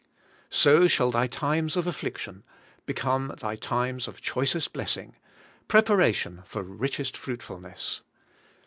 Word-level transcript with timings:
'* 0.33 0.49
So 0.65 0.87
shall 0.87 1.11
thy 1.11 1.27
times 1.27 1.77
of 1.77 1.85
affliction 1.85 2.43
become 2.87 3.35
thy 3.37 3.55
times 3.55 4.07
of 4.07 4.19
choicest 4.19 4.73
blessing,— 4.73 5.15
preparation 5.67 6.41
for 6.43 6.63
richest 6.63 7.15
fruitful 7.15 7.59
ness. 7.59 8.01